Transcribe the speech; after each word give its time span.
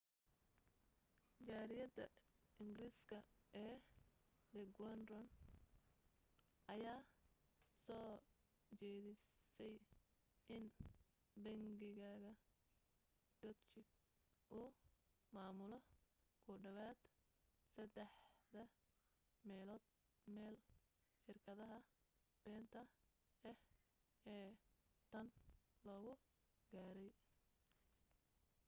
jariiradda 1.47 2.05
ingiriiska 2.63 3.17
ee 3.63 3.75
the 4.51 4.61
guardian 4.77 5.27
ayaa 6.73 6.99
soo 7.83 8.09
jeedisay 8.79 9.75
in 10.55 10.63
bangiga 11.43 12.09
deutsche 13.41 13.81
uu 14.59 14.69
maamulo 15.35 15.77
ku 16.43 16.51
dhowaad 16.63 16.99
saddex 17.73 18.11
meelood 19.47 19.83
meel 20.35 20.55
shirkadaha 21.21 21.77
beenta 22.43 22.81
ah 23.49 23.57
ee 24.37 24.47
tan 25.11 25.27
lagu 25.87 26.13
gaadhay 26.71 27.11